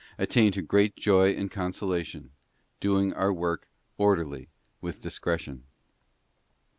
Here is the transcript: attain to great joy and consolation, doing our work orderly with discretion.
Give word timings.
attain 0.17 0.51
to 0.51 0.63
great 0.63 0.95
joy 0.95 1.29
and 1.33 1.51
consolation, 1.51 2.31
doing 2.79 3.13
our 3.13 3.31
work 3.31 3.67
orderly 3.99 4.49
with 4.81 4.99
discretion. 4.99 5.63